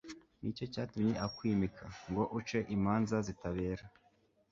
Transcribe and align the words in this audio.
ni 0.41 0.49
cyo 0.57 0.65
cyatumye 0.73 1.13
akwimika, 1.25 1.85
ngo 2.09 2.23
uce 2.39 2.59
imanza 2.75 3.15
zitabera 3.27 3.85